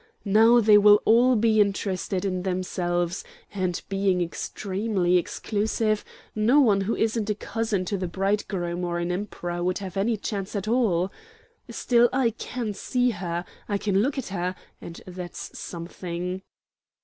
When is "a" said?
7.29-7.35